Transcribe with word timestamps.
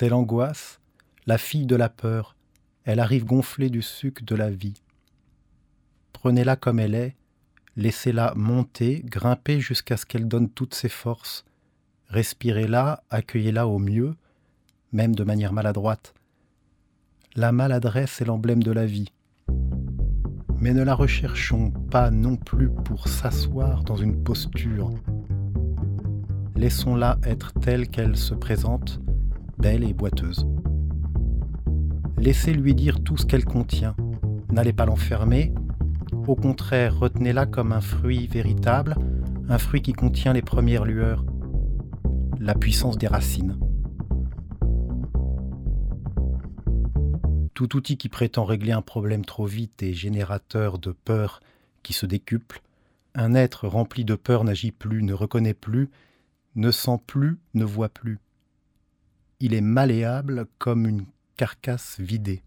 C'est 0.00 0.08
l'angoisse, 0.08 0.80
la 1.26 1.36
fille 1.36 1.66
de 1.66 1.76
la 1.76 1.90
peur, 1.90 2.34
elle 2.84 3.00
arrive 3.00 3.26
gonflée 3.26 3.68
du 3.68 3.82
suc 3.82 4.24
de 4.24 4.34
la 4.34 4.48
vie. 4.48 4.80
Prenez-la 6.14 6.56
comme 6.56 6.78
elle 6.80 6.94
est, 6.94 7.16
laissez-la 7.76 8.32
monter, 8.34 9.02
grimper 9.04 9.60
jusqu'à 9.60 9.98
ce 9.98 10.06
qu'elle 10.06 10.26
donne 10.26 10.48
toutes 10.48 10.72
ses 10.72 10.88
forces. 10.88 11.44
Respirez-la, 12.08 13.02
accueillez-la 13.10 13.68
au 13.68 13.78
mieux, 13.78 14.14
même 14.90 15.14
de 15.14 15.22
manière 15.22 15.52
maladroite. 15.52 16.14
La 17.36 17.52
maladresse 17.52 18.22
est 18.22 18.24
l'emblème 18.24 18.62
de 18.62 18.72
la 18.72 18.86
vie. 18.86 19.12
Mais 20.56 20.72
ne 20.72 20.82
la 20.82 20.94
recherchons 20.94 21.72
pas 21.72 22.10
non 22.10 22.38
plus 22.38 22.70
pour 22.70 23.06
s'asseoir 23.06 23.84
dans 23.84 23.96
une 23.96 24.24
posture. 24.24 24.94
Laissons-la 26.56 27.18
être 27.22 27.52
telle 27.60 27.86
qu'elle 27.90 28.16
se 28.16 28.32
présente, 28.32 28.98
belle 29.60 29.84
et 29.84 29.92
boiteuse. 29.92 30.46
Laissez-lui 32.16 32.74
dire 32.74 33.02
tout 33.02 33.16
ce 33.16 33.26
qu'elle 33.26 33.44
contient. 33.44 33.94
N'allez 34.50 34.72
pas 34.72 34.86
l'enfermer. 34.86 35.52
Au 36.26 36.34
contraire, 36.34 36.98
retenez-la 36.98 37.46
comme 37.46 37.72
un 37.72 37.80
fruit 37.80 38.26
véritable, 38.26 38.96
un 39.48 39.58
fruit 39.58 39.82
qui 39.82 39.92
contient 39.92 40.32
les 40.32 40.42
premières 40.42 40.84
lueurs, 40.84 41.24
la 42.38 42.54
puissance 42.54 42.98
des 42.98 43.06
racines. 43.06 43.58
Tout 47.54 47.76
outil 47.76 47.98
qui 47.98 48.08
prétend 48.08 48.44
régler 48.44 48.72
un 48.72 48.82
problème 48.82 49.24
trop 49.24 49.44
vite 49.44 49.82
est 49.82 49.92
générateur 49.92 50.78
de 50.78 50.92
peur 50.92 51.40
qui 51.82 51.92
se 51.92 52.06
décuple. 52.06 52.62
Un 53.14 53.34
être 53.34 53.68
rempli 53.68 54.04
de 54.04 54.14
peur 54.14 54.44
n'agit 54.44 54.72
plus, 54.72 55.02
ne 55.02 55.12
reconnaît 55.12 55.54
plus, 55.54 55.90
ne 56.54 56.70
sent 56.70 56.98
plus, 57.06 57.38
ne 57.54 57.64
voit 57.64 57.90
plus 57.90 58.18
il 59.40 59.54
est 59.54 59.62
malléable 59.62 60.46
comme 60.58 60.86
une 60.86 61.06
carcasse 61.36 61.98
vidée. 61.98 62.42